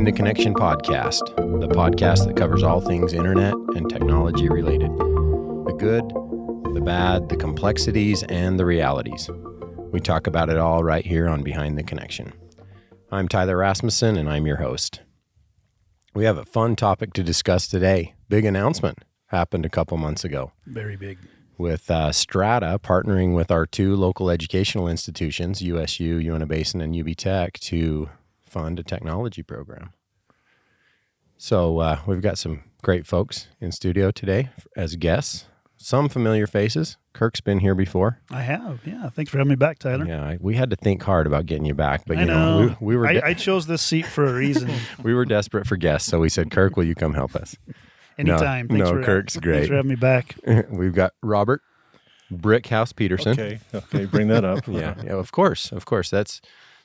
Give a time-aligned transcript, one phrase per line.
[0.00, 5.76] Behind the Connection podcast, the podcast that covers all things internet and technology related the
[5.78, 6.08] good,
[6.74, 9.28] the bad, the complexities, and the realities.
[9.92, 12.32] We talk about it all right here on Behind the Connection.
[13.12, 15.02] I'm Tyler Rasmussen, and I'm your host.
[16.14, 18.14] We have a fun topic to discuss today.
[18.30, 21.18] Big announcement happened a couple months ago Very big.
[21.58, 27.14] with uh, Strata partnering with our two local educational institutions, USU, Uintah Basin, and UB
[27.16, 28.08] Tech, to
[28.50, 29.92] fund a technology program.
[31.36, 35.46] So uh, we've got some great folks in studio today as guests.
[35.78, 36.98] Some familiar faces.
[37.14, 38.20] Kirk's been here before.
[38.30, 38.80] I have.
[38.84, 39.08] Yeah.
[39.08, 40.04] Thanks for having me back, Tyler.
[40.04, 42.66] Yeah, I, we had to think hard about getting you back, but I you know,
[42.66, 42.76] know.
[42.80, 44.70] we, we were I, de- I chose this seat for a reason.
[45.02, 47.56] we were desperate for guests, so we said, "Kirk, will you come help us?"
[48.18, 48.66] Anytime.
[48.66, 49.68] no, Thanks for, Kirk's Thanks great.
[49.68, 50.36] for having me back.
[50.70, 51.62] We've got Robert
[52.30, 53.32] Brickhouse Peterson.
[53.32, 54.66] Okay, okay, bring that up.
[54.68, 56.10] yeah, yeah, of course, of course.
[56.10, 56.42] That's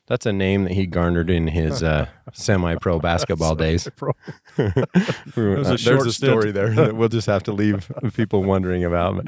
[0.07, 3.87] that's a name that he garnered in his uh, semi-pro basketball days.
[3.95, 4.11] Pro.
[4.57, 8.43] We a uh, short there's a story there that we'll just have to leave people
[8.43, 9.27] wondering about.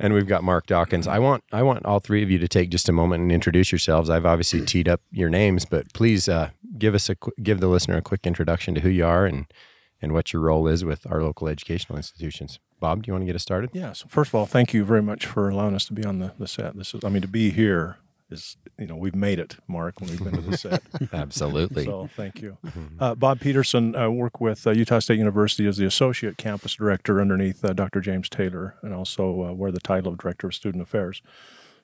[0.00, 1.06] And we've got Mark Dockins.
[1.06, 3.72] I want I want all three of you to take just a moment and introduce
[3.72, 4.10] yourselves.
[4.10, 7.96] I've obviously teed up your names, but please uh, give us a give the listener
[7.96, 9.46] a quick introduction to who you are and
[10.02, 12.58] and what your role is with our local educational institutions.
[12.80, 13.70] Bob, do you want to get us started?
[13.72, 13.92] Yeah.
[13.92, 16.32] So first of all, thank you very much for allowing us to be on the,
[16.36, 16.76] the set.
[16.76, 17.98] This is, I mean, to be here
[18.32, 20.82] is, you know, we've made it, Mark, when we've been to the set.
[21.12, 21.84] Absolutely.
[21.84, 22.58] So thank you.
[22.98, 27.20] Uh, Bob Peterson, I work with uh, Utah State University as the associate campus director
[27.20, 28.00] underneath uh, Dr.
[28.00, 31.20] James Taylor, and also uh, wear the title of director of student affairs.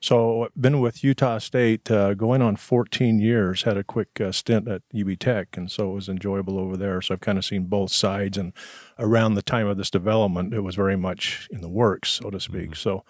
[0.00, 3.62] So I've been with Utah State uh, going on 14 years.
[3.64, 7.02] Had a quick uh, stint at UB Tech, and so it was enjoyable over there.
[7.02, 8.38] So I've kind of seen both sides.
[8.38, 8.52] And
[8.98, 12.38] around the time of this development, it was very much in the works, so to
[12.38, 12.76] speak.
[12.76, 13.04] So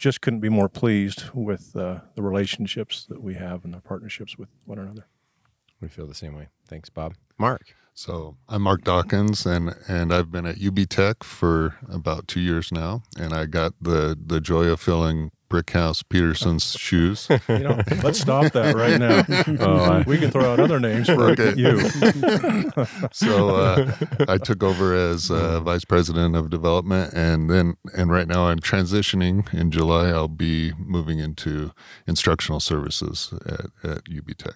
[0.00, 4.38] just couldn't be more pleased with uh, the relationships that we have and the partnerships
[4.38, 5.06] with one another.
[5.80, 6.48] We feel the same way.
[6.66, 7.14] Thanks, Bob.
[7.38, 7.74] Mark.
[7.94, 12.72] So I'm Mark Dockins, and and I've been at UB Tech for about two years
[12.72, 17.28] now, and I got the the joy of filling Brickhouse Peterson's shoes.
[17.48, 19.24] You know, let's stop that right now.
[19.60, 21.54] Oh, we can throw out other names for Okay.
[21.56, 21.80] you.
[23.12, 23.92] So uh,
[24.28, 28.60] I took over as uh, vice president of development, and then and right now I'm
[28.60, 29.52] transitioning.
[29.52, 31.72] In July, I'll be moving into
[32.06, 34.54] instructional services at, at UB Tech.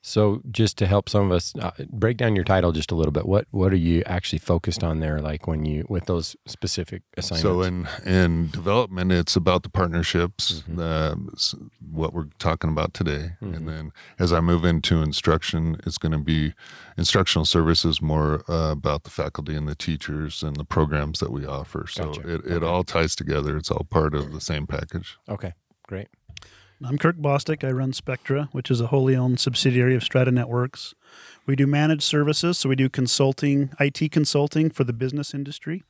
[0.00, 3.10] So, just to help some of us uh, break down your title just a little
[3.12, 5.20] bit, what what are you actually focused on there?
[5.20, 7.42] Like when you with those specific assignments.
[7.42, 10.78] So in in development, it's about the partnerships, Mhm.
[10.80, 11.56] uh,
[11.90, 13.56] what we're talking about today, Mhm.
[13.56, 16.54] and then as I move into instruction, it's going to be
[16.96, 21.44] instructional services more uh, about the faculty and the teachers and the programs that we
[21.44, 21.86] offer.
[21.88, 22.20] So Gotcha.
[22.34, 22.66] it, it Okay.
[22.66, 23.56] all ties together.
[23.56, 25.18] It's all part of the same package.
[25.28, 25.54] okay,
[25.88, 26.08] great.
[26.84, 27.64] I'm Kirk Bostick.
[27.66, 30.94] I run Spectra, which is a wholly owned subsidiary of Strata Networks.
[31.44, 35.82] We do managed services, so we do consulting, IT consulting for the business industry.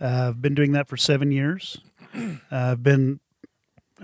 [0.00, 1.80] Uh, I've been doing that for seven years.
[2.16, 3.20] Uh, I've been,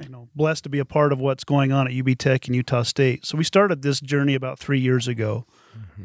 [0.01, 2.55] you know, blessed to be a part of what's going on at UB Tech and
[2.55, 3.27] Utah State.
[3.27, 5.47] So we started this journey about three years ago,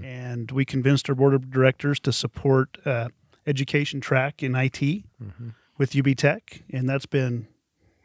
[0.03, 3.09] and we convinced our board of directors to support uh,
[3.46, 4.80] education track in IT
[5.22, 5.53] Mhm.
[5.78, 7.47] with UB Tech, and that's been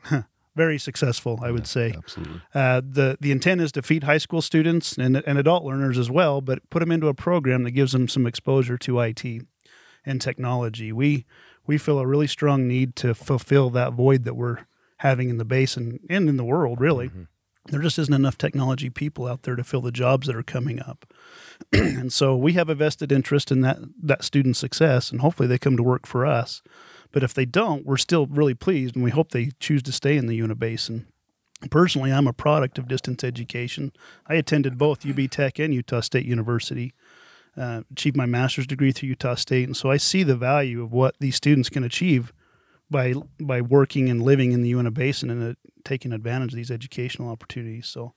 [0.57, 1.95] very successful, I would say.
[1.97, 2.41] Absolutely.
[2.55, 6.11] Uh, the the intent is to feed high school students and, and adult learners as
[6.11, 9.25] well, but put them into a program that gives them some exposure to IT
[10.05, 10.93] and technology.
[10.93, 11.27] We
[11.67, 14.67] we feel a really strong need to fulfill that void that we're
[14.99, 16.81] having in the basin and in the world.
[16.81, 17.11] Really,
[17.67, 20.81] there just isn't enough technology people out there to fill the jobs that are coming
[20.81, 21.13] up,
[21.73, 25.59] and so we have a vested interest in that that student success, and hopefully they
[25.59, 26.63] come to work for us.
[27.15, 30.17] But if they don't, we're still really pleased, and we hope they choose to stay
[30.17, 31.07] in the Uintah Basin.
[31.71, 33.93] Personally, I'm a product of distance education.
[34.27, 36.93] I attended both UB Tech and Utah State University,
[37.57, 40.93] uh, achieved my master's degree through Utah State, and so I see the value of
[40.93, 42.33] what these students can achieve
[42.91, 45.55] by by working and living in the Uintah Basin and uh,
[45.85, 47.87] taking advantage of these educational opportunities.
[47.87, 48.15] So,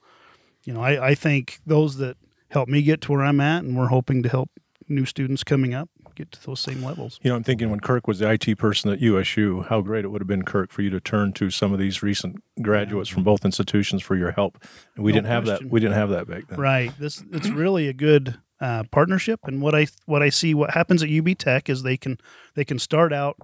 [0.64, 2.18] you know, I, I think those that
[2.50, 4.50] help me get to where I'm at, and we're hoping to help
[4.90, 5.88] new students coming up
[6.18, 7.20] get to those same levels.
[7.22, 10.10] You know, I'm thinking when Kirk was the IT person at USU, how great it
[10.10, 13.24] would have been, Kirk, for you to turn to some of these recent graduates from
[13.24, 14.58] both institutions for your help.
[14.96, 15.66] And we No didn't have that.
[15.66, 16.60] We didn't have that back then.
[16.60, 16.92] Right.
[17.00, 21.04] This it's really a good uh, partnership, and what I what I see what happens
[21.04, 22.18] at UB Tech is they can
[22.56, 23.38] they can start out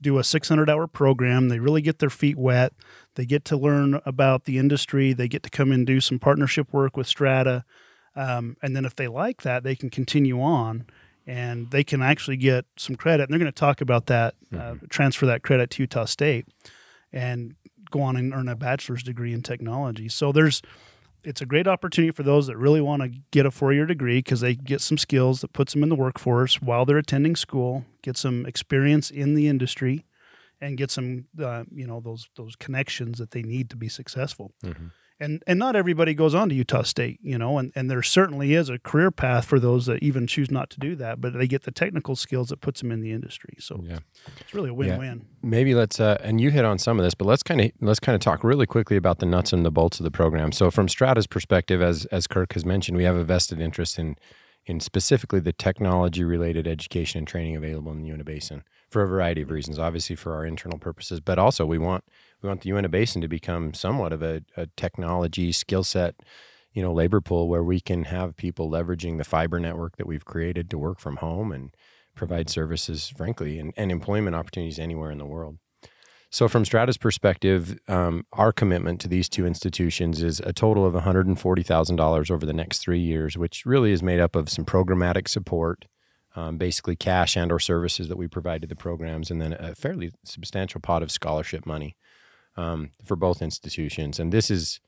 [0.00, 1.48] do a 600 hour program.
[1.48, 2.74] They really get their feet wet.
[3.14, 5.14] They get to learn about the industry.
[5.14, 7.64] They get to come and do some partnership work with Strata,
[8.14, 10.86] um, and then if they like that, they can continue on.
[11.26, 13.24] And they can actually get some credit.
[13.24, 16.46] And they're going to talk about that, uh, transfer that credit to Utah State,
[17.12, 17.56] and
[17.90, 20.08] go on and earn a bachelor's degree in technology.
[20.08, 20.62] So there's
[21.26, 24.18] it's a great opportunity for those that really want to get a four year degree
[24.18, 27.84] because they get some skills that puts them in the workforce while they're attending school,
[28.02, 30.06] get some experience in the industry,
[30.60, 34.52] and get some uh, you know those those connections that they need to be successful.
[34.64, 34.86] Mm-hmm.
[35.18, 38.52] And and not everybody goes on to Utah State, you know, and, and there certainly
[38.52, 41.46] is a career path for those that even choose not to do that, but they
[41.46, 43.54] get the technical skills that puts them in the industry.
[43.58, 44.00] So Yeah.
[44.38, 45.26] it's really a win win.
[45.42, 48.00] maybe let's uh, and you hit on some of this but let's kind of let's
[48.00, 50.70] kind of talk really quickly about the nuts and the bolts of the program so
[50.70, 54.16] from strata's perspective as as kirk has mentioned we have a vested interest in
[54.66, 59.06] in specifically the technology related education and training available in the Uintah Basin for a
[59.06, 62.04] variety of reasons obviously for our internal purposes but also we want
[62.46, 66.14] we want the Uintah Basin to become somewhat of a, a technology skill set
[66.72, 70.24] you know labor pool where we can have people leveraging the fiber network that we've
[70.24, 71.74] created to work from home and
[72.14, 75.58] provide services, frankly, and, and employment opportunities anywhere in the world.
[76.30, 80.94] So, from Strata's perspective, um, our commitment to these two institutions is a total of
[80.94, 85.86] $140,000 over the next three years, which really is made up of some programmatic support,
[86.34, 89.74] um, basically cash and or services that we provide to the programs, and then a
[89.74, 91.96] fairly substantial pot of scholarship money
[92.56, 94.18] um, for both institutions.
[94.18, 94.80] And this is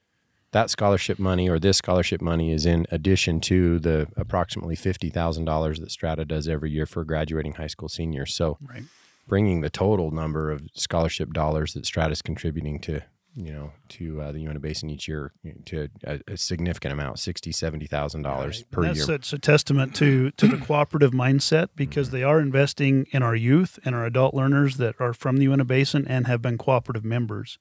[0.53, 5.91] that scholarship money or this scholarship money is in addition to the approximately $50,000 that
[5.91, 8.35] Strata does every year for graduating high school seniors.
[8.35, 8.85] So Right.
[9.27, 13.03] bringing the total number of scholarship dollars that Strata is contributing to,
[13.35, 15.33] you know, to uh, the Uintah Basin each year
[15.67, 19.07] to a, a significant amount, sixty, seventy thousand dollars per that's year.
[19.07, 23.79] That's a testament to to the cooperative mindset because they are investing in our youth
[23.85, 27.59] and our adult learners that are from the Uintah Basin and have been cooperative members.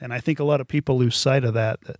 [0.00, 1.80] And I think a lot of people lose sight of that.
[1.82, 1.96] That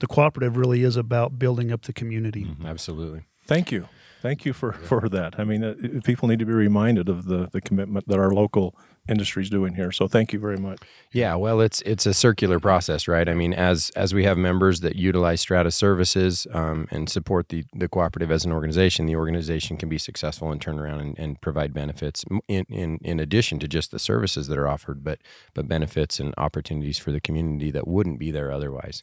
[0.00, 2.44] the cooperative really is about building up the community.
[2.44, 3.22] Mhm, Absolutely.
[3.46, 3.88] Thank you.
[4.22, 5.38] Thank you for, for that.
[5.38, 8.74] I mean, uh, people need to be reminded of the, the commitment that our local
[9.08, 9.92] industry is doing here.
[9.92, 10.78] So thank you very much.
[11.12, 13.28] Yeah, well, it's it's a circular process, right?
[13.28, 17.64] I mean, as as we have members that utilize Strata services um, and support the
[17.74, 21.40] the cooperative as an organization, the organization can be successful and turn around and, and
[21.40, 25.18] provide benefits in, in in addition to just the services that are offered, but
[25.52, 29.02] but benefits and opportunities for the community that wouldn't be there otherwise.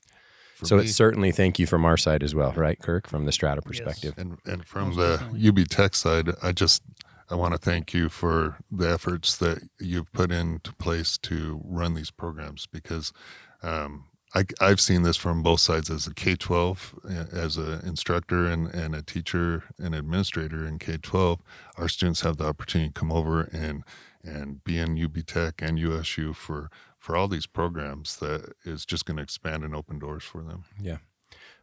[0.55, 3.25] For so me- it's certainly thank you from our side as well, right, Kirk, from
[3.25, 4.15] the Strata perspective.
[4.17, 5.21] And and from the.
[5.47, 6.81] UB Tech side, I just
[7.31, 11.93] I want to thank you for the efforts that you've put into place to run
[11.93, 13.13] these programs because
[13.63, 14.05] um,
[14.35, 16.93] I, I've seen this from both sides as a K twelve,
[17.31, 21.41] as an instructor and, and a teacher and administrator in K twelve.
[21.77, 23.83] Our students have the opportunity to come over and
[24.23, 26.69] and be in UB Tech and USU for
[26.99, 30.65] for all these programs that is just going to expand and open doors for them.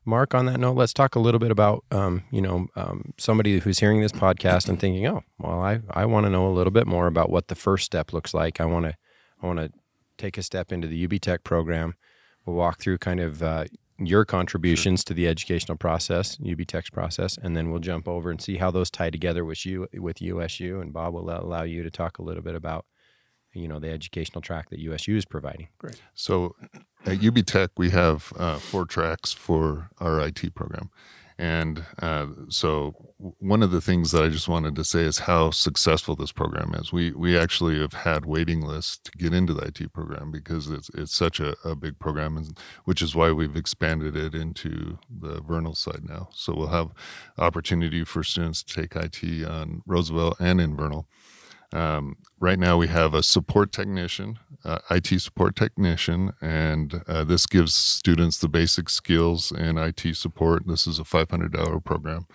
[0.09, 3.59] Mark, on that note, let's talk a little bit about, um, you know, um, somebody
[3.59, 6.71] who's hearing this podcast and thinking, oh, well, I, I want to know a little
[6.71, 8.59] bit more about what the first step looks like.
[8.59, 8.97] I want to,
[9.43, 9.71] I want to
[10.17, 11.95] take a step into the UB Tech program.
[12.47, 13.67] We'll walk through kind of uh,
[13.99, 18.57] your contributions to the educational process, UB process, and then we'll jump over and see
[18.57, 20.81] how those tie together with you, with USU.
[20.81, 22.87] And Bob will allow you to talk a little bit about,
[23.59, 25.69] you know, the educational track that USU is providing.
[25.79, 26.01] Great.
[26.15, 26.55] So
[27.07, 30.91] at UB Tech, we have uh, four tracks for our IT program.
[31.41, 32.97] And uh, so
[33.39, 36.75] one of the things that I just wanted to say is how successful this program
[36.75, 36.93] is.
[36.93, 40.91] We we actually have had waiting lists to get into the IT program because it's
[40.95, 45.41] it's such a, a big program, and, which is why we've expanded it into the
[45.41, 46.29] Vernal side now.
[46.33, 46.91] So we'll have
[47.39, 51.07] opportunity for students to take IT on Roosevelt and in Vernal.
[51.73, 57.47] Um, right now, we have a support technician, uh, IT support technician, and uh, this
[57.47, 60.67] gives students the basic skills in IT support.
[60.67, 62.27] This is a $500 program.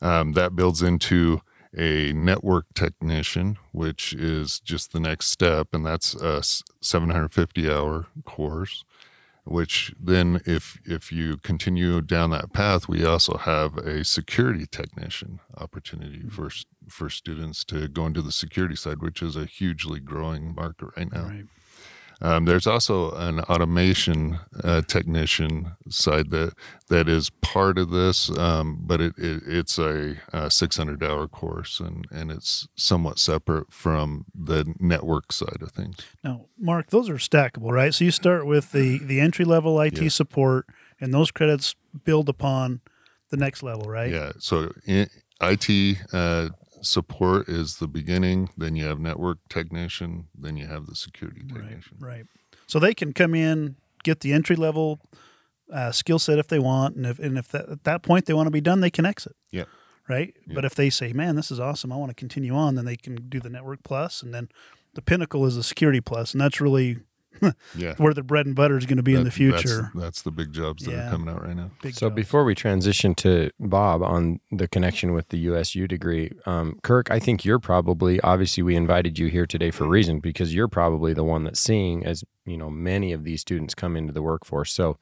[0.00, 1.42] Um, that builds into
[1.76, 6.42] a network technician, which is just the next step, and that's a
[6.80, 8.84] 750 hour course.
[9.44, 15.40] Which then, if if you continue down that path, we also have a security technician
[15.56, 16.28] opportunity hmm.
[16.28, 16.48] for
[16.88, 21.12] for students to go into the security side, which is a hugely growing market right
[21.12, 21.24] now.
[21.24, 21.46] Right.
[22.20, 26.54] Um, there's also an automation uh, technician side that
[26.88, 31.80] that is part of this, um, but it, it it's a, uh 600 hour course
[31.80, 35.96] and and it's somewhat separate from the network side of things.
[36.22, 37.92] Now, Mark, those are stackable, right?
[37.94, 40.08] So you start with the the entry level IT Yeah.
[40.08, 40.66] support,
[41.00, 42.80] and those credits build upon
[43.30, 44.10] the next level, right?
[44.12, 44.32] Yeah.
[44.38, 45.08] So in,
[45.40, 46.50] IT uh,
[46.82, 48.50] support is the beginning.
[48.56, 50.28] Then you have network technician.
[50.38, 51.96] Then you have the security Right, technician.
[52.00, 52.26] right.
[52.66, 55.00] So they can come in, get the entry level
[55.72, 58.34] uh, skill set if they want, and if and if that, at that point they
[58.34, 59.34] want to be done, they can exit.
[59.50, 59.64] Yeah.
[60.08, 60.34] Right.
[60.46, 60.54] Yeah.
[60.54, 61.92] But if they say, "Man, this is awesome.
[61.92, 64.48] I want to continue on," then they can do the network plus, and then
[64.94, 66.98] the pinnacle is the security plus, and that's really
[67.74, 67.94] Yeah.
[67.96, 69.90] where the bread and butter is going to be in the future.
[69.94, 71.08] That's, that's the big jobs that Yeah.
[71.08, 71.70] are coming out right now.
[71.82, 72.16] Big So jobs.
[72.16, 77.18] before we transition to Bob on the connection with the USU degree, um, Kirk, I
[77.18, 81.12] think you're probably obviously we invited you here today for a reason because you're probably
[81.14, 84.72] the one that's seeing as you know many of these students come into the workforce.
[84.72, 84.98] So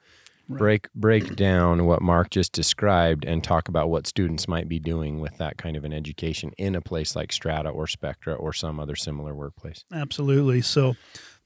[0.48, 0.58] Right.
[0.58, 5.20] break break down what Mark just described and talk about what students might be doing
[5.20, 8.80] with that kind of an education in a place like Strata or Spectra or some
[8.80, 9.84] other similar workplace.
[9.92, 10.60] Absolutely.
[10.60, 10.96] So,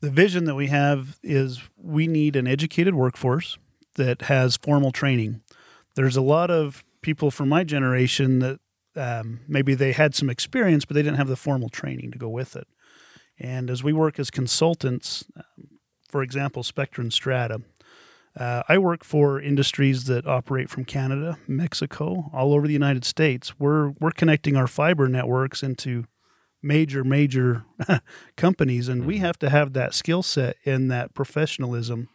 [0.01, 3.59] the vision that we have is we need an educated workforce
[3.95, 5.41] that has formal training.
[5.95, 8.59] There's a lot of people from my generation that
[8.97, 12.29] um, maybe they had some experience, but they didn't have the formal training to go
[12.29, 12.67] with it.
[13.39, 15.69] And as we work as consultants, um,
[16.09, 17.61] for example, Spectra and Strata,
[18.39, 23.59] uh, I work for industries that operate from Canada, Mexico, all over the United States.
[23.59, 26.05] We're we're connecting our fiber networks into
[26.65, 27.65] major major
[28.37, 29.25] companies, and we mm-hmm.
[29.25, 32.09] have to have that skill set and that professionalism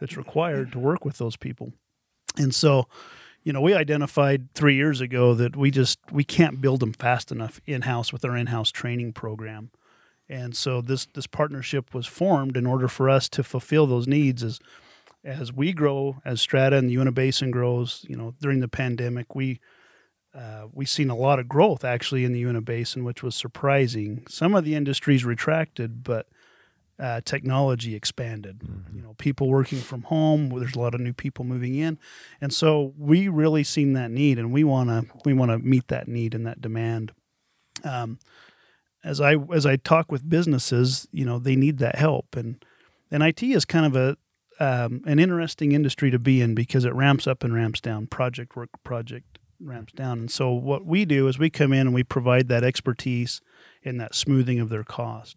[0.00, 1.72] that's required to work with those people.
[2.36, 2.86] And so,
[3.42, 7.32] you know, we identified three years ago that we just we can't build them fast
[7.32, 9.70] enough in house with our in house training program.
[10.28, 14.42] And so this this partnership was formed in order for us to fulfill those needs
[14.42, 14.60] as
[15.24, 18.04] as we grow, as Strata and the Uintah Basin grows.
[18.08, 19.60] You know, during the pandemic, we
[20.36, 24.24] uh, we've seen a lot of growth actually in the Uintah Basin, which was surprising.
[24.28, 26.26] Some of the industries retracted, but
[26.98, 28.60] uh, technology expanded.
[28.94, 30.50] You know, people working from home.
[30.50, 31.98] There's a lot of new people moving in,
[32.40, 36.34] and so we really seen that need, and we wanna we wanna meet that need
[36.34, 37.12] and that demand.
[37.82, 38.18] Um,
[39.04, 42.62] as I as I talk with businesses, you know, they need that help, and
[43.10, 44.16] and IT is kind of a
[44.58, 48.06] um, an interesting industry to be in because it ramps up and ramps down.
[48.06, 51.94] Project work, project ramps down, and so what we do is we come in and
[51.94, 53.40] we provide that expertise
[53.82, 55.36] in that smoothing of their cost.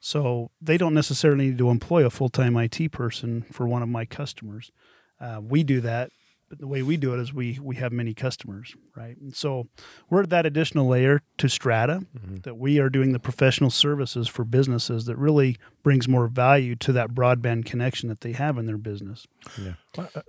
[0.00, 3.88] So they don't necessarily need to employ a full time IT person for one of
[3.88, 4.72] my customers.
[5.20, 6.10] Uh, we do that,
[6.52, 9.16] but the way we do it is we we have many customers, right?
[9.16, 9.68] And so
[10.10, 12.40] we're at that additional layer to Strata mm-hmm.
[12.40, 16.92] that we are doing the professional services for businesses that really brings more value to
[16.92, 19.26] that broadband connection that they have in their business.
[19.58, 20.20] Yeah, uh, uh,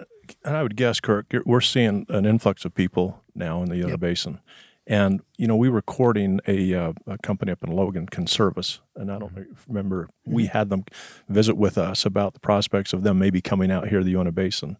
[0.46, 3.96] And I would guess, Kirk, we're seeing an influx of people now in the Uintah
[3.96, 4.00] Yep.
[4.00, 4.40] Basin.
[4.88, 8.80] And, you know, we were courting a, uh, a company up in Logan, Conservice.
[8.96, 9.54] And I don't mm-hmm.
[9.68, 10.58] remember, we mm-hmm.
[10.58, 10.86] had them
[11.28, 14.32] visit with us about the prospects of them maybe coming out here to the Uintah
[14.32, 14.78] Basin.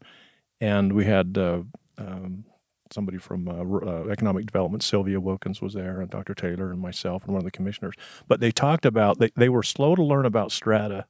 [0.64, 1.64] And we had uh,
[1.98, 2.46] um,
[2.90, 6.34] somebody from uh, uh, Economic Development, Sylvia Wilkins was there, and Dr.
[6.34, 7.96] Taylor, and myself, and one of the commissioners.
[8.30, 11.06] But they talked about, they, they were slow to learn about strata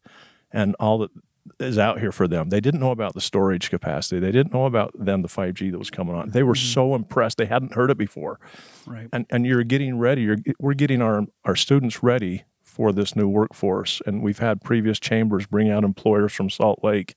[0.52, 1.12] and all that
[1.60, 2.50] is out here for them.
[2.50, 4.20] They didn't know about the storage capacity.
[4.20, 6.32] They didn't know about then the 5G that was coming on.
[6.32, 7.38] They were so impressed.
[7.38, 8.40] They hadn't heard it before.
[8.88, 9.08] Right.
[9.14, 10.24] And and you're getting ready.
[10.24, 14.02] You're we're getting our our students ready for this new workforce.
[14.06, 17.14] And we've had previous chambers bring out employers from Salt Lake.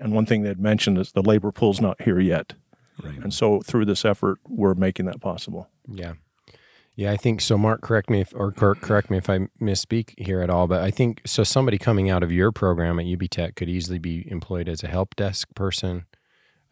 [0.00, 2.54] And one thing they'd mentioned is the labor pool's not here yet.
[3.02, 3.18] Right.
[3.18, 5.68] And so through this effort, we're making that possible.
[5.86, 6.14] Yeah.
[6.98, 7.56] Yeah, I think so.
[7.56, 10.82] Mark, correct me if, or Kirk, correct me if I misspeak here at all, but
[10.82, 11.44] I think so.
[11.44, 14.88] Somebody coming out of your program at UB Tech could easily be employed as a
[14.88, 16.06] help desk person,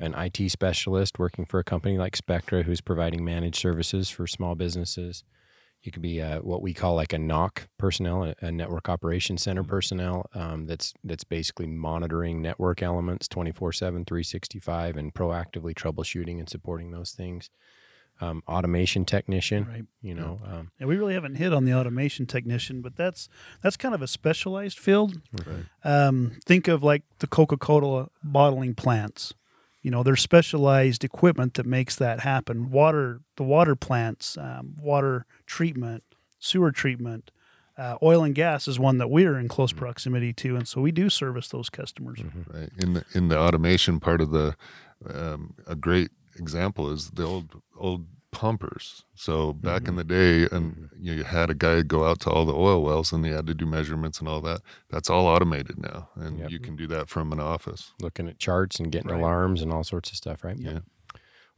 [0.01, 4.57] an IT specialist working for a company like Spectra, who's providing managed services for small
[4.57, 5.23] businesses.
[5.87, 9.43] You could be uh, what we call like a NOC personnel, a, a network operations
[9.43, 10.29] center personnel.
[10.35, 16.91] Um, that's that's basically monitoring network elements 24 7, 365, and proactively troubleshooting and supporting
[16.91, 17.51] those things.
[18.19, 19.85] Um, automation technician, Right.
[20.01, 23.29] you know, um, And we really haven't hit on the automation technician, but that's
[23.63, 25.21] that's kind of a specialized field.
[25.85, 29.35] Um, think of like the Coca-Cola bottling plants.
[29.87, 32.73] You know, there's specialized equipment that makes that happen.
[32.73, 36.03] Water, the water plants, um, water treatment,
[36.41, 37.31] sewer treatment,
[37.79, 40.91] uh, oil and gas is one that we're in close proximity to, and so we
[40.91, 42.19] do service those customers.
[42.53, 44.57] right in the in the automation part of the
[45.09, 50.91] um, a great example is the old old pumpers so back in the day and
[51.01, 53.55] you had a guy go out to all the oil wells and they had to
[53.55, 56.51] do measurements and all that that's all automated now and Yep.
[56.51, 59.21] you can do that from an office looking at charts and getting Right.
[59.21, 60.59] alarms and all sorts of stuff, right?
[60.59, 60.81] Yeah.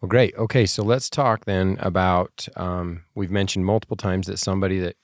[0.01, 0.33] Well, great.
[0.37, 2.47] Okay, so let's talk then about.
[2.55, 4.95] Um, we've mentioned multiple times that somebody that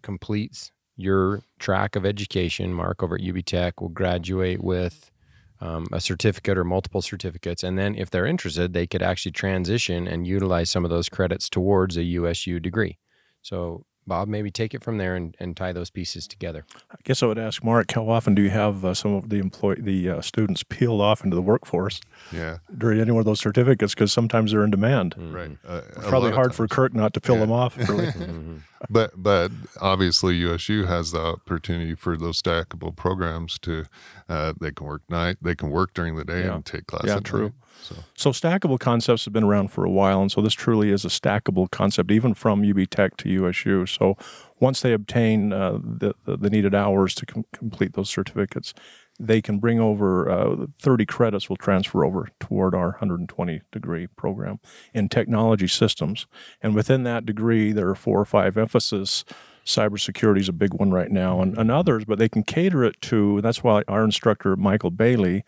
[0.00, 5.10] completes your track of education, Mark, over at UB Tech, will graduate with
[5.60, 10.06] um, a certificate or multiple certificates, and then if they're interested, they could actually transition
[10.06, 12.98] and utilize some of those credits towards a USU degree.
[13.42, 16.64] So Bob, maybe take it from there and, and tie those pieces together.
[16.90, 19.36] I guess I would ask Mark, how often do you have uh, some of the
[19.36, 22.00] employ the uh, students peeled off into the workforce
[22.32, 23.94] Yeah, during any one of those certificates?
[23.94, 25.14] Because sometimes they're in demand.
[25.18, 25.56] right.
[25.66, 26.74] Uh, It's probably lot of hard for times.
[26.76, 27.40] Kirk not to peel Yeah.
[27.42, 27.76] them off.
[27.88, 28.06] Really.
[28.06, 28.56] Mm-hmm.
[28.90, 29.50] But but
[29.80, 33.84] obviously USU has the opportunity for those stackable programs to
[34.28, 36.54] uh, they can work night, they can work during the day Yeah.
[36.54, 37.10] and take classes.
[37.10, 37.42] Yeah, true.
[37.42, 37.52] night.
[37.82, 41.04] So So stackable concepts have been around for a while, and so this truly is
[41.04, 43.86] a stackable concept, even from UB Tech to USU.
[43.86, 44.16] So
[44.60, 48.74] once they obtain uh, the, the needed hours to com- complete those certificates,
[49.18, 54.60] they can bring over uh, 30 credits will transfer over toward our 120 degree program
[54.94, 56.26] in technology systems,
[56.62, 59.24] and within that degree there are four or five emphasis.
[59.64, 62.98] Cybersecurity is a big one right now, and, and others, but they can cater it
[63.02, 63.42] to.
[63.42, 65.44] That's why our instructor Michael Bailey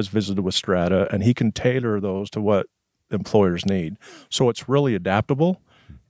[0.00, 2.66] has visited with Strata, and he can tailor those to what
[3.10, 3.96] employers need.
[4.28, 5.60] So it's really adaptable,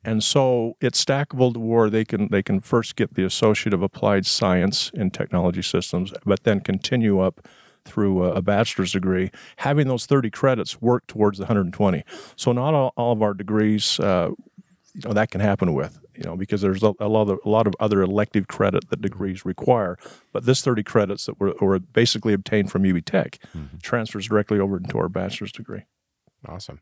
[0.04, 3.82] and so it's stackable to where they can they can first get the Associate of
[3.82, 7.46] Applied Science in Technology Systems, but then continue up
[7.84, 12.04] through a, bachelor's degree, having those 30 credits work towards the 120.
[12.36, 14.30] So not all, all of our degrees, uh,
[14.94, 17.48] you know, that can happen with, you know, because there's a, a lot of a
[17.48, 19.98] lot of other elective credit that degrees require.
[20.32, 23.78] But this 30 credits that were, were basically obtained from UB Tech mm-hmm.
[23.82, 25.84] transfers directly over into our bachelor's degree.
[26.46, 26.80] Awesome.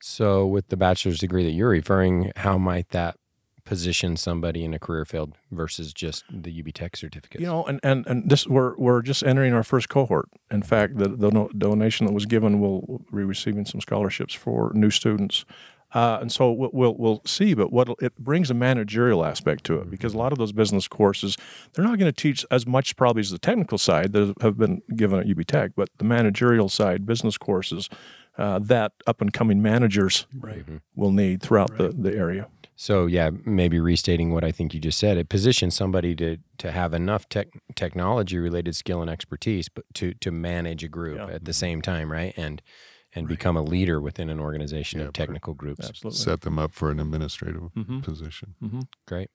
[0.00, 3.16] So, with the bachelor's degree that you're referring, how might that
[3.64, 7.40] position somebody in a career field versus just the UB Tech certificate?
[7.40, 10.28] You know, and, and, and this we're we're just entering our first cohort.
[10.50, 10.68] In mm-hmm.
[10.68, 14.90] fact, the, the no- donation that was given will be receiving some scholarships for new
[14.90, 15.46] students.
[15.94, 19.78] Uh, and so we'll, we'll we'll see, but what it brings a managerial aspect to
[19.78, 21.36] it because a lot of those business courses
[21.72, 24.82] they're not going to teach as much probably as the technical side that have been
[24.96, 27.88] given at UB Tech, but the managerial side, business courses
[28.36, 30.26] uh, that up and coming managers
[30.96, 32.48] will need throughout the, the area.
[32.76, 36.72] So yeah, maybe restating what I think you just said, it positions somebody to to
[36.72, 37.46] have enough tech
[37.76, 41.34] technology related skill and expertise, but to to manage a group Yeah.
[41.36, 42.34] at the same time, right?
[42.36, 42.60] And
[43.14, 45.88] and become a leader within an organization Yeah, of technical groups.
[45.88, 46.18] Absolutely.
[46.18, 48.02] set them up for an administrative Mhm.
[48.02, 48.54] position.
[49.06, 49.30] Great.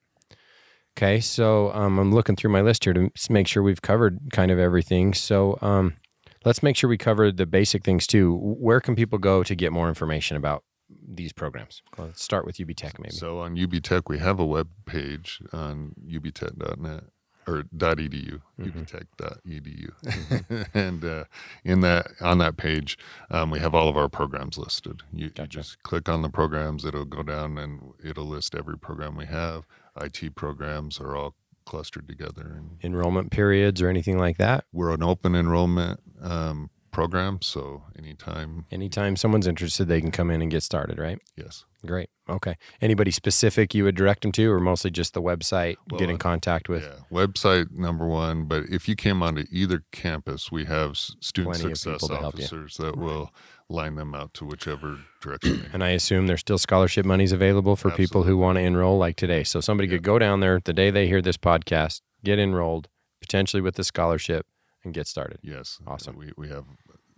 [0.96, 4.50] Okay, so um, I'm looking through my list here to make sure we've covered kind
[4.50, 5.14] of everything.
[5.14, 5.94] So um,
[6.44, 8.36] let's make sure we cover the basic things too.
[8.36, 10.64] Where can people go to get more information about
[11.08, 11.82] these programs?
[11.96, 13.14] Well, let's start with UB Tech, maybe.
[13.14, 17.04] So on UB Tech, we have a web page on ubtech.net
[17.46, 19.90] or dot .edu, ubtech.edu,
[20.74, 21.24] and uh,
[21.64, 22.98] in that on that page,
[23.30, 25.02] um, we have all of our programs listed.
[25.12, 29.16] You, you just click on the programs; it'll go down and it'll list every program
[29.16, 29.66] we have.
[30.00, 34.64] IT programs are all clustered together, and Enrollment periods or anything like that?
[34.72, 37.38] we're an open enrollment um, program.
[37.42, 41.18] So anytime, Anytime someone's interested, they can come in and get started, right?
[41.36, 41.64] yes.
[41.86, 42.10] Great.
[42.28, 42.56] Okay.
[42.82, 45.76] Anybody specific you would direct them to, or mostly just the website?
[45.90, 46.82] Well, get in contact with.
[46.82, 48.44] Yeah, website number one.
[48.44, 52.36] But if you came onto either campus, we have student Plenty success people to help
[52.38, 52.44] you.
[52.44, 53.30] officers that will
[53.70, 55.70] line them out to whichever direction.
[55.72, 59.16] And I assume there's still scholarship monies available for people who want to enroll, like
[59.16, 59.42] today.
[59.42, 62.88] So somebody could go down there the day they hear this podcast, get enrolled,
[63.22, 64.44] potentially with the scholarship,
[64.84, 65.38] and get started.
[65.42, 66.16] Yes, Awesome.
[66.16, 66.64] We we have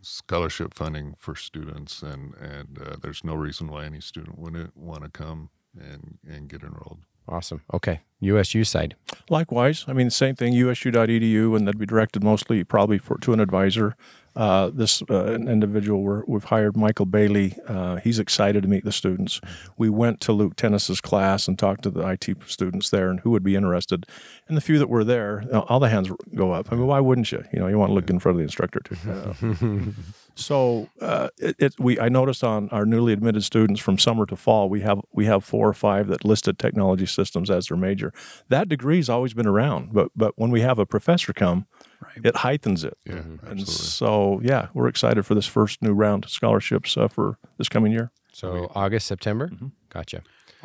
[0.00, 5.04] scholarship funding for students, and and uh, there's no reason why any student wouldn't want
[5.04, 7.00] to come and and get enrolled.
[7.28, 7.62] Awesome.
[7.72, 8.00] Okay.
[8.20, 8.94] USU side.
[9.28, 13.40] Likewise, I mean, same thing, usu.edu, and that'd be directed mostly probably for to an
[13.40, 13.96] advisor.
[14.34, 17.56] Uh, this uh, an individual we're, we've hired, Michael Bailey.
[17.66, 19.40] Uh, he's excited to meet the students.
[19.76, 23.30] We went to Luke Tennis's class and talked to the IT students there and who
[23.30, 24.06] would be interested.
[24.48, 26.72] And the few that were there, uh, all the hands go up.
[26.72, 27.44] I mean, why wouldn't you?
[27.52, 28.96] You know, you want to look in front of the instructor too.
[30.34, 34.36] So uh, it, it, we I noticed on our newly admitted students from summer to
[34.36, 38.12] fall, we have we have four or five that listed technology systems as their major.
[38.48, 41.66] That degree's always been around, but but when we have a professor come,
[42.00, 42.24] Right.
[42.26, 42.98] it heightens it.
[43.06, 43.64] Yeah, And absolutely.
[43.64, 47.92] so yeah, we're excited for this first new round of scholarships uh, for this coming
[47.92, 48.10] year.
[48.32, 49.48] So August, September.
[49.48, 49.68] Mm-hmm.
[49.88, 50.22] Gotcha.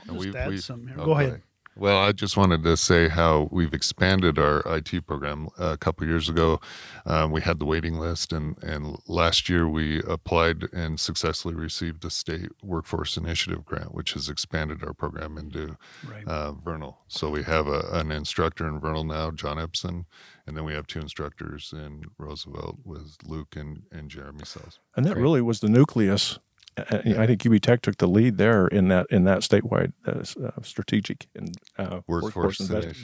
[0.10, 0.96] I'll just we- add we- some here.
[0.98, 1.42] Go ahead.
[1.80, 5.48] Well, I just wanted to say how we've expanded our IT program.
[5.60, 6.60] a couple years ago,
[7.06, 12.02] um, we had the waiting list, and, and last year we applied and successfully received
[12.02, 16.28] the state workforce initiative grant, which has expanded our program into Right.
[16.28, 16.98] uh, Vernal.
[17.08, 20.06] So we have a, an instructor in Vernal now, John Epson,
[20.48, 24.80] and then we have two instructors in Roosevelt with Luke and, and Jeremy Sells.
[24.96, 25.22] And that Great.
[25.22, 26.40] really was the nucleus.
[26.78, 26.84] Uh,
[27.18, 30.62] I think UB Tech took the lead there in that in that statewide uh, uh,
[30.62, 32.96] strategic and uh, Workforce investment.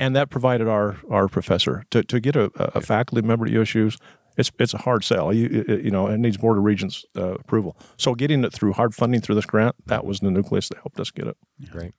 [0.00, 3.98] and that provided our our professor to, to get a, a faculty member to USU's.
[4.38, 5.32] It's it's a hard sell.
[5.32, 7.76] You you know it needs board of regents uh, approval.
[7.98, 10.98] So getting it through hard funding through this grant that was the nucleus that helped
[10.98, 11.36] us get it.
[11.70, 11.92] Great.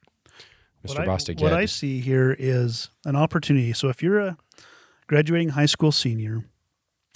[0.86, 0.90] Mr.
[0.90, 1.42] What I, Bostick.
[1.42, 3.72] what I see here is an opportunity.
[3.74, 4.38] So if you're a
[5.08, 6.46] graduating high school senior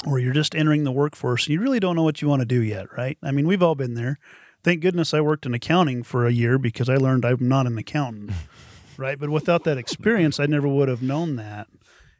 [0.06, 2.46] or you're just entering the workforce and you really don't know what you want to
[2.46, 3.18] do yet, right?
[3.24, 4.20] I mean, we've all been there.
[4.64, 7.78] Thank goodness I worked in accounting for a year because I learned I'm not an
[7.78, 8.32] accountant,
[8.98, 9.20] right?
[9.20, 11.68] But without that experience, I never would have known that.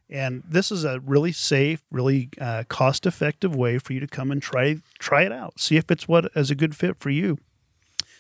[0.10, 4.42] And this is a really safe, really uh, cost-effective way for you to come and
[4.42, 5.60] try try it out.
[5.60, 7.38] See if it's what is a good fit for you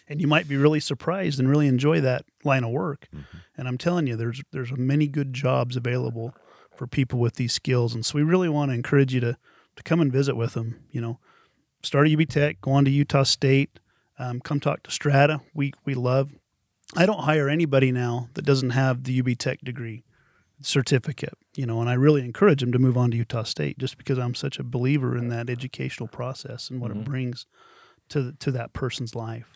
[0.07, 3.07] and you might be really surprised and really enjoy that line of work.
[3.57, 6.33] And I'm telling you, there's there's many good jobs available
[6.77, 9.37] for people with these skills, and so we really want to encourage you to
[9.75, 10.79] to come and visit with them.
[10.91, 11.19] You know,
[11.83, 13.79] start at UB Tech, go on to Utah State,
[14.19, 15.41] um, come talk to Strata.
[15.53, 16.33] We we love.
[16.95, 20.03] I don't hire anybody now that doesn't have the UB Tech degree
[20.61, 21.37] certificate.
[21.55, 24.17] You know, and I really encourage them to move on to Utah State just because
[24.17, 27.45] I'm such a believer in that educational process and what it brings
[28.09, 29.51] to to that person's life.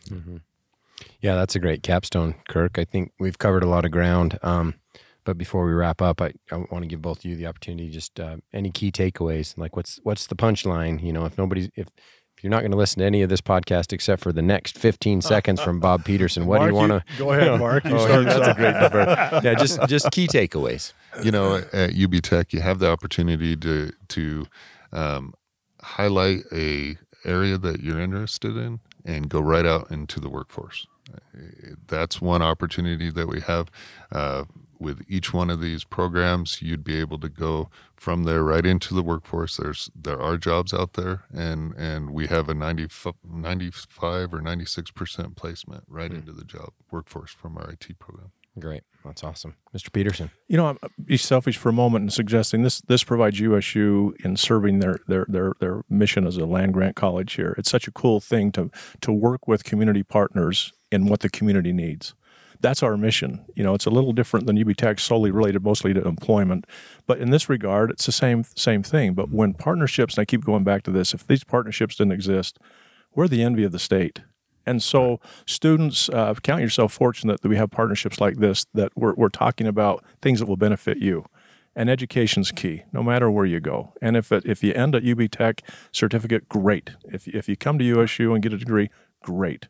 [1.20, 2.78] Yeah, that's a great capstone, Kirk.
[2.78, 4.38] I think we've covered a lot of ground.
[4.44, 4.76] Um,
[5.24, 7.90] but before we wrap up, I, I want to give both of you the opportunity.
[7.90, 11.02] Just uh, any key takeaways, like what's what's the punchline?
[11.04, 11.88] You know, if nobody's if
[12.38, 14.76] if you're not going to listen to any of this podcast except for the next
[14.78, 17.04] 15 seconds from Bob Peterson, what do you want to?
[17.18, 17.86] Go ahead, Mark.
[17.86, 19.42] You Oh, start that's a great number.
[19.44, 20.94] Yeah, just just key takeaways.
[21.24, 24.48] you know, at UB Tech, you have the opportunity to to
[24.92, 25.34] um,
[25.82, 30.88] highlight a area that you're interested in and go right out into the workforce.
[31.88, 33.70] That's one opportunity that we have.
[34.12, 34.46] Uh,
[34.82, 38.94] with each one of these programs, you'd be able to go from there right into
[38.94, 39.58] the workforce.
[39.58, 42.88] There's there are jobs out there, and and we have a 90,
[43.24, 46.18] 95 or ninety six percent placement right hmm.
[46.18, 48.32] into the job workforce from our IT program.
[48.60, 49.94] Great, that's awesome, Mr.
[49.94, 50.30] Peterson.
[50.50, 52.82] You know, I'm be selfish for a moment in suggesting this.
[52.82, 57.34] This provides USU in serving their their their their mission as a land grant college
[57.34, 57.56] here.
[57.58, 58.70] It's such a cool thing to
[59.02, 62.14] to work with community partners in what the community needs.
[62.62, 63.44] That's our mission.
[63.56, 66.66] You know, it's a little different than UB Tech, solely related mostly to employment,
[67.08, 69.14] but in this regard, it's the same same thing.
[69.14, 72.60] But when partnerships, and I keep going back to this, if these partnerships didn't exist,
[73.14, 74.22] we're the envy of the state.
[74.66, 79.14] And so, students, uh, count yourself fortunate that we have partnerships like this that we're,
[79.16, 81.26] we're talking about things that will benefit you.
[81.76, 83.94] And education's key, no matter where you go.
[84.02, 86.92] And if it, if you end at UB Tech certificate, great.
[87.06, 88.90] If if you come to USU and get a degree,
[89.24, 89.68] great.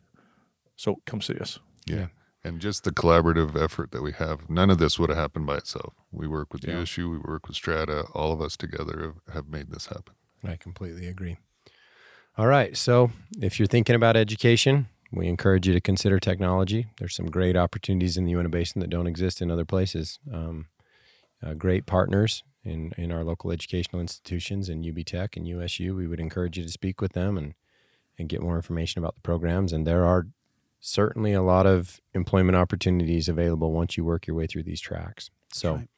[0.76, 1.60] So come see us.
[1.86, 2.06] Yeah.
[2.44, 5.58] And just the collaborative effort that we have, none of this would have happened by
[5.58, 5.94] itself.
[6.10, 9.70] We work with USU, we work with Strata, all of us together have, have made
[9.70, 10.14] this happen.
[10.42, 11.36] I completely agree.
[12.36, 12.76] All right.
[12.76, 16.86] So if you're thinking about education, we encourage you to consider technology.
[16.98, 20.18] There's some great opportunities in the Uintah Basin that don't exist in other places.
[20.32, 20.66] Um,
[21.44, 25.94] uh, great partners in, in our local educational institutions in UB Tech and USU.
[25.94, 27.54] We would encourage you to speak with them and,
[28.18, 29.72] and get more information about the programs.
[29.72, 30.28] And there are
[30.82, 35.30] certainly a lot of employment opportunities available once you work your way through these tracks.
[35.52, 35.88] So right.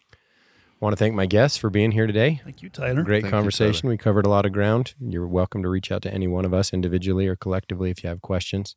[0.79, 2.43] want to thank my guests for being here today.
[2.45, 3.03] Thank you, Tyler.
[3.03, 3.89] Great Thank you, conversation.
[3.89, 4.95] we covered a lot of ground.
[5.01, 8.11] You're welcome to reach out to any one of us individually or collectively if you
[8.11, 8.77] have questions.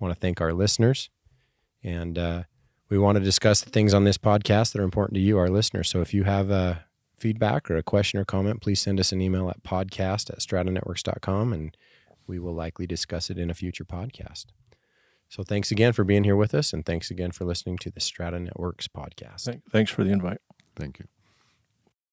[0.00, 1.10] I want to thank our listeners.
[1.82, 2.42] And uh,
[2.88, 5.48] we want to discuss the things on this podcast that are important to you, our
[5.48, 5.88] listeners.
[5.88, 6.84] So if you have a
[7.18, 11.52] feedback or a question or comment, please send us an email at podcast at stratanetworks.com
[11.52, 11.76] and
[12.28, 14.46] we will likely discuss it in a future podcast.
[15.30, 18.00] So thanks again for being here with us and thanks again for listening to the
[18.00, 19.60] Strata Networks podcast.
[19.70, 20.38] Thanks for the invite.
[20.74, 21.06] Thank you.